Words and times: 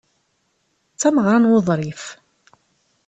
D 0.93 0.97
tameɣra 1.01 1.37
n 1.39 1.49
wuḍrif. 1.49 2.03